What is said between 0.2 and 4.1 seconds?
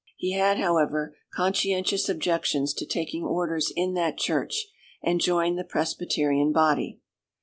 had, however, conscientious objections to taking orders in